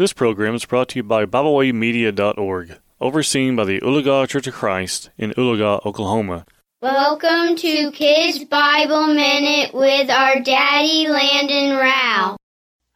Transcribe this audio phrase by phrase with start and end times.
[0.00, 5.10] This program is brought to you by BibleWayMedia.org, overseen by the Oologah Church of Christ
[5.18, 6.46] in Oologah, Oklahoma.
[6.80, 12.39] Welcome to Kids Bible Minute with our daddy Landon Rowell.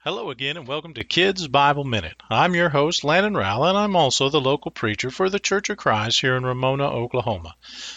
[0.04, 2.22] Hello again, and welcome to Kids Bible Minute.
[2.28, 5.78] I'm your host, Landon Rowell, and I'm also the local preacher for the Church of
[5.78, 7.54] Christ here in Ramona, Oklahoma.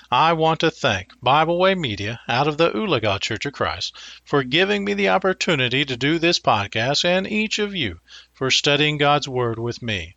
[0.10, 3.94] I want to thank Bible Way Media out of the Oologah Church of Christ
[4.24, 8.00] for giving me the opportunity to do this podcast and each of you
[8.32, 10.16] for studying God's Word with me.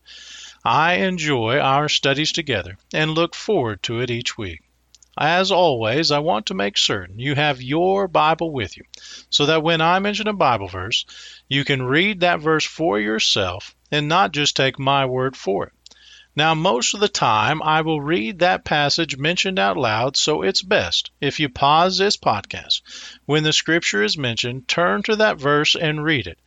[0.65, 4.61] I enjoy our studies together and look forward to it each week.
[5.19, 8.85] As always, I want to make certain you have your Bible with you
[9.29, 11.05] so that when I mention a Bible verse,
[11.49, 15.73] you can read that verse for yourself and not just take my word for it.
[16.37, 20.63] Now, most of the time, I will read that passage mentioned out loud, so it's
[20.63, 22.83] best if you pause this podcast.
[23.27, 26.39] When the scripture is mentioned, turn to that verse and read it.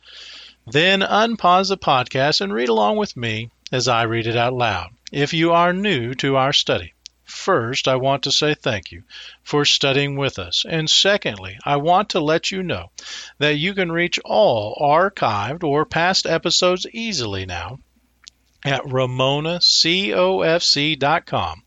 [0.66, 4.88] Then unpause the podcast and read along with me as I read it out loud.
[5.12, 9.02] If you are new to our study, first I want to say thank you
[9.42, 10.64] for studying with us.
[10.68, 12.90] And secondly, I want to let you know
[13.38, 17.78] that you can reach all archived or past episodes easily now
[18.64, 21.62] at ramonacofc.com.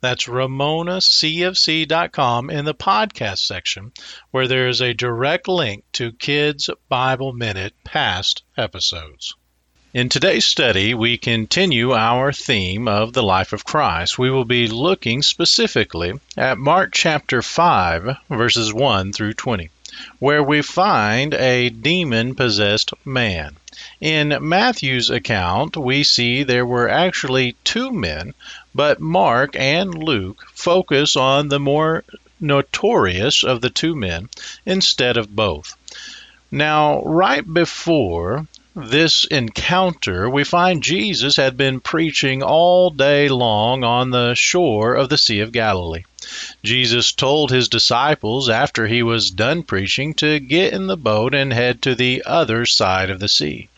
[0.00, 3.92] That's ramonacofc.com in the podcast section,
[4.30, 9.34] where there is a direct link to Kids Bible Minute past episodes.
[9.96, 14.18] In today's study, we continue our theme of the life of Christ.
[14.18, 19.70] We will be looking specifically at Mark chapter 5, verses 1 through 20,
[20.18, 23.56] where we find a demon possessed man.
[23.98, 28.34] In Matthew's account, we see there were actually two men,
[28.74, 32.04] but Mark and Luke focus on the more
[32.38, 34.28] notorious of the two men
[34.66, 35.74] instead of both.
[36.50, 44.10] Now, right before this encounter, we find Jesus had been preaching all day long on
[44.10, 46.04] the shore of the Sea of Galilee.
[46.62, 51.54] Jesus told his disciples after he was done preaching to get in the boat and
[51.54, 53.70] head to the other side of the sea.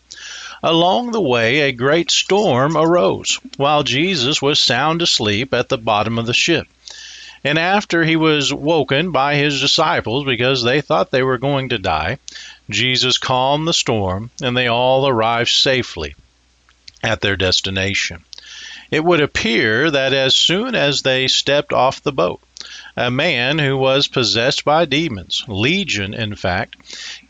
[0.61, 6.19] Along the way, a great storm arose while Jesus was sound asleep at the bottom
[6.19, 6.67] of the ship.
[7.41, 11.77] And after he was woken by his disciples because they thought they were going to
[11.77, 12.17] die,
[12.69, 16.15] Jesus calmed the storm and they all arrived safely
[17.01, 18.23] at their destination.
[18.91, 22.41] It would appear that as soon as they stepped off the boat,
[22.95, 26.75] a man who was possessed by demons, legion in fact,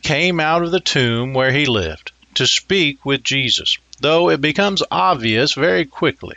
[0.02, 4.82] came out of the tomb where he lived to speak with Jesus, though it becomes
[4.90, 6.36] obvious very quickly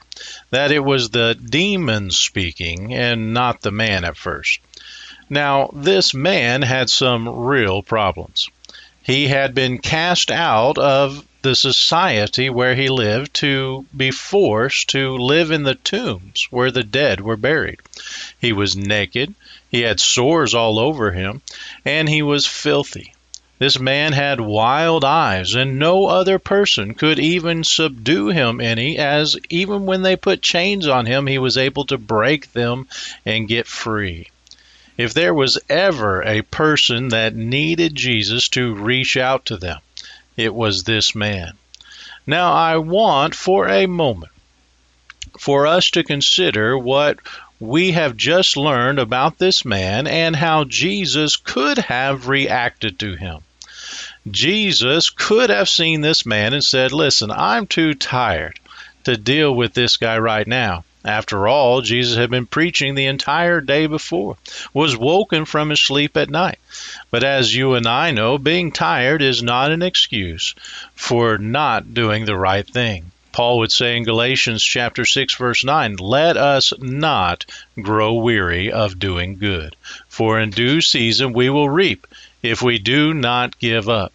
[0.52, 4.60] that it was the demons speaking and not the man at first.
[5.30, 8.50] Now, this man had some real problems.
[9.04, 15.18] He had been cast out of the society where he lived to be forced to
[15.18, 17.80] live in the tombs where the dead were buried.
[18.40, 19.36] He was naked,
[19.70, 21.42] he had sores all over him,
[21.84, 23.14] and he was filthy.
[23.60, 29.38] This man had wild eyes, and no other person could even subdue him any, as
[29.50, 32.88] even when they put chains on him, he was able to break them
[33.26, 34.28] and get free.
[34.98, 39.80] If there was ever a person that needed Jesus to reach out to them,
[40.38, 41.54] it was this man.
[42.28, 44.32] Now, I want for a moment
[45.40, 47.18] for us to consider what
[47.60, 53.40] we have just learned about this man and how Jesus could have reacted to him.
[54.30, 58.60] Jesus could have seen this man and said, Listen, I'm too tired
[59.04, 60.86] to deal with this guy right now.
[61.06, 64.38] After all, Jesus had been preaching the entire day before,
[64.74, 66.60] was woken from his sleep at night.
[67.12, 70.56] But as you and I know, being tired is not an excuse
[70.96, 73.12] for not doing the right thing.
[73.34, 77.46] Paul would say in Galatians chapter 6 verse 9, "Let us not
[77.82, 79.76] grow weary of doing good,
[80.08, 82.08] for in due season we will reap
[82.42, 84.14] if we do not give up."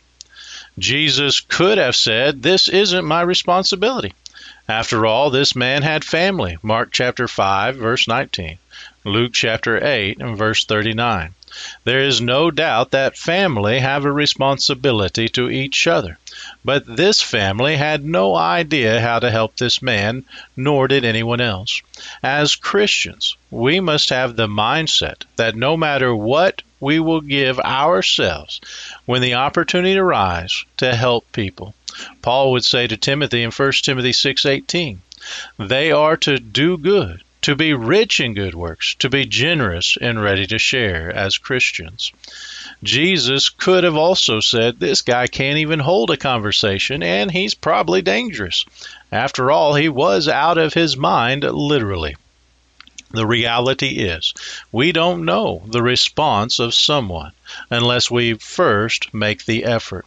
[0.78, 4.15] Jesus could have said, "This isn't my responsibility."
[4.69, 6.59] After all, this man had family.
[6.62, 8.59] Mark chapter 5 verse 19.
[9.03, 11.35] Luke chapter 8 and verse 39.
[11.85, 16.19] There is no doubt that family have a responsibility to each other.
[16.62, 20.25] But this family had no idea how to help this man,
[20.55, 21.81] nor did anyone else.
[22.23, 28.61] As Christians, we must have the mindset that no matter what, we will give ourselves
[29.06, 31.75] when the opportunity arises to help people.
[32.23, 35.03] Paul would say to Timothy in 1 Timothy 6:18,
[35.59, 40.21] "They are to do good, to be rich in good works, to be generous and
[40.21, 42.12] ready to share as Christians.
[42.83, 48.03] Jesus could have also said, This guy can't even hold a conversation, and he's probably
[48.03, 48.65] dangerous.
[49.12, 52.17] After all, he was out of his mind, literally.
[53.11, 54.35] The reality is,
[54.71, 57.33] we don't know the response of someone
[57.71, 60.05] unless we first make the effort.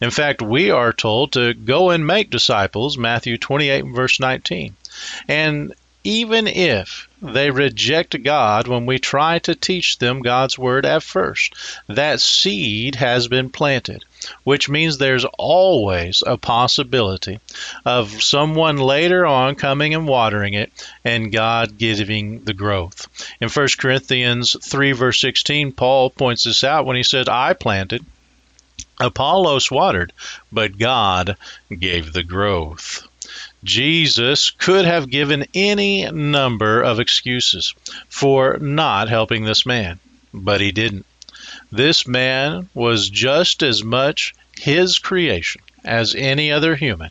[0.00, 4.74] In fact, we are told to go and make disciples, Matthew 28 verse 19.
[5.28, 5.74] And
[6.04, 11.54] even if they reject God when we try to teach them God's Word at first.
[11.88, 14.04] That seed has been planted,
[14.44, 17.40] which means there's always a possibility
[17.86, 20.70] of someone later on coming and watering it
[21.02, 23.08] and God giving the growth.
[23.40, 28.04] In 1 Corinthians 3, verse 16, Paul points this out when he said, I planted.
[29.00, 30.12] Apollos watered,
[30.52, 31.36] but God
[31.76, 33.06] gave the growth.
[33.64, 37.74] Jesus could have given any number of excuses
[38.08, 39.98] for not helping this man,
[40.32, 41.06] but he didn't.
[41.72, 47.10] This man was just as much his creation as any other human,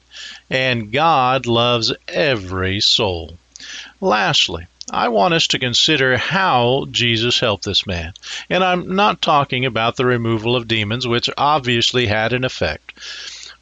[0.50, 3.38] and God loves every soul.
[4.02, 8.14] Lastly, I want us to consider how Jesus helped this man.
[8.50, 12.94] And I'm not talking about the removal of demons, which obviously had an effect.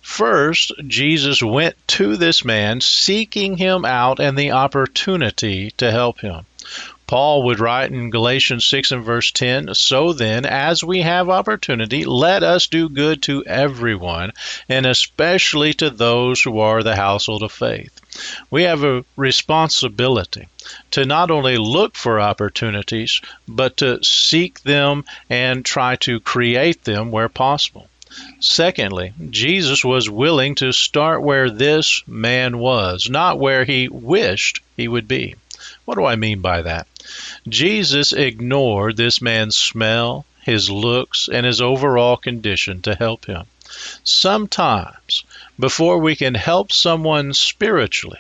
[0.02, 6.46] First, Jesus went to this man, seeking him out and the opportunity to help him.
[7.12, 12.06] Paul would write in Galatians 6 and verse 10 So then, as we have opportunity,
[12.06, 14.32] let us do good to everyone,
[14.70, 17.92] and especially to those who are the household of faith.
[18.50, 20.48] We have a responsibility
[20.92, 27.12] to not only look for opportunities, but to seek them and try to create them
[27.12, 27.90] where possible.
[28.40, 34.88] Secondly, Jesus was willing to start where this man was, not where he wished he
[34.88, 35.36] would be.
[35.84, 36.88] What do I mean by that?
[37.48, 43.46] Jesus ignored this man's smell, his looks, and his overall condition to help him.
[44.04, 45.24] Sometimes,
[45.60, 48.20] before we can help someone spiritually,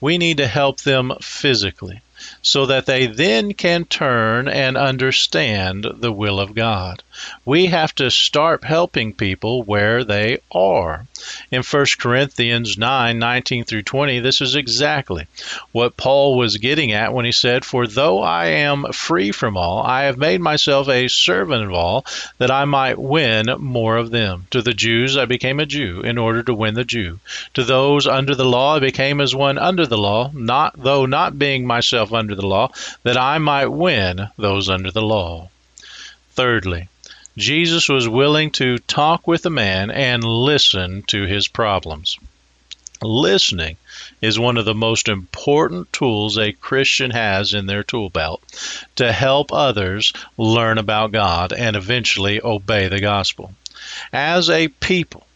[0.00, 2.00] we need to help them physically
[2.42, 7.02] so that they then can turn and understand the will of God.
[7.44, 11.06] We have to start helping people where they are.
[11.50, 15.26] In 1 Corinthians 9 19 through 20, this is exactly
[15.72, 19.82] what Paul was getting at when he said, For though I am free from all,
[19.82, 22.04] I have made myself a servant of all,
[22.38, 24.46] that I might win more of them.
[24.50, 27.20] To the Jews I became a Jew in order to win the Jew.
[27.54, 31.38] To those under the law I became as one under the law, not though not
[31.38, 32.70] being myself under the law,
[33.02, 35.48] that I might win those under the law.
[36.32, 36.88] Thirdly,
[37.36, 42.16] Jesus was willing to talk with a man and listen to his problems.
[43.02, 43.76] Listening
[44.20, 48.40] is one of the most important tools a Christian has in their tool belt
[48.96, 53.52] to help others learn about God and eventually obey the gospel.
[54.12, 55.26] As a people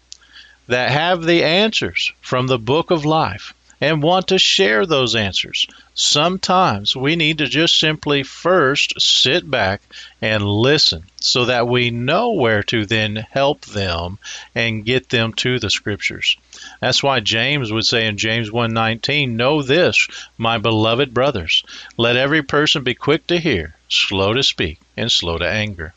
[0.69, 5.67] that have the answers from the book of life, and want to share those answers.
[5.95, 9.83] Sometimes we need to just simply first sit back
[10.21, 14.19] and listen so that we know where to then help them
[14.55, 16.37] and get them to the scriptures.
[16.81, 21.63] That's why James would say in James 1:19, "Know this, my beloved brothers,
[21.97, 25.95] let every person be quick to hear, slow to speak, and slow to anger."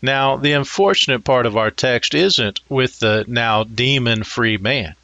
[0.00, 4.94] Now, the unfortunate part of our text isn't with the now demon free man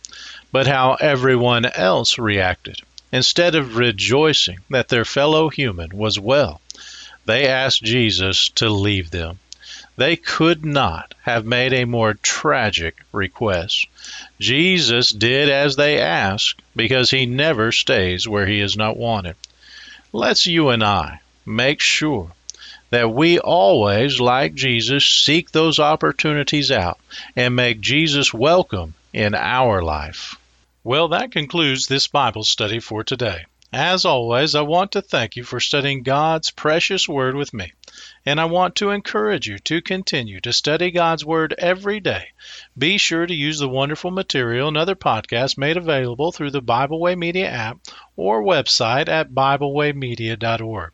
[0.52, 2.80] but how everyone else reacted.
[3.12, 6.60] Instead of rejoicing that their fellow human was well,
[7.26, 9.38] they asked Jesus to leave them.
[9.96, 13.86] They could not have made a more tragic request.
[14.40, 19.36] Jesus did as they asked because he never stays where he is not wanted.
[20.12, 22.32] Let's you and I make sure
[22.90, 26.98] that we always, like Jesus, seek those opportunities out
[27.36, 30.36] and make Jesus welcome in our life.
[30.82, 33.44] Well, that concludes this Bible study for today.
[33.72, 37.72] As always, I want to thank you for studying God's precious Word with me.
[38.26, 42.30] And I want to encourage you to continue to study God's Word every day.
[42.76, 46.98] Be sure to use the wonderful material and other podcasts made available through the Bible
[46.98, 47.78] Way Media app
[48.16, 50.92] or website at BibleWayMedia.org.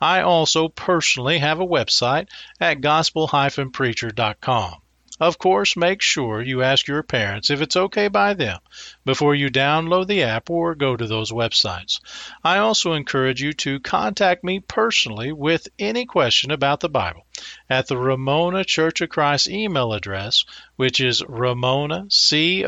[0.00, 2.28] I also personally have a website
[2.60, 4.74] at gospel-preacher.com.
[5.20, 8.58] Of course, make sure you ask your parents if it's okay by them
[9.04, 12.00] before you download the app or go to those websites.
[12.42, 17.24] I also encourage you to contact me personally with any question about the Bible
[17.70, 20.44] at the Ramona Church of Christ email address,
[20.74, 22.64] which is ramonacofc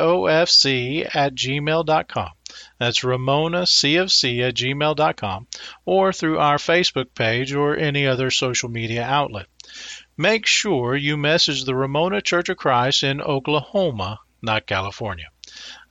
[1.17, 2.31] at gmail.com.
[2.79, 5.47] That's ramonacfc at gmail.com
[5.85, 9.47] or through our Facebook page or any other social media outlet.
[10.19, 15.27] Make sure you message the Ramona Church of Christ in Oklahoma, not California.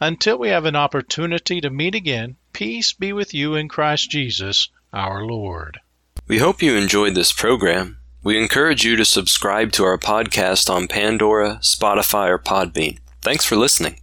[0.01, 4.70] Until we have an opportunity to meet again, peace be with you in Christ Jesus,
[4.91, 5.79] our Lord.
[6.27, 8.00] We hope you enjoyed this program.
[8.24, 12.98] We encourage you to subscribe to our podcast on Pandora, Spotify, or Podbean.
[13.22, 13.94] Thanks for listening.